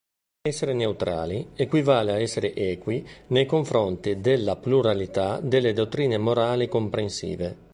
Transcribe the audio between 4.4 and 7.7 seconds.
pluralità delle dottrine morali comprensive.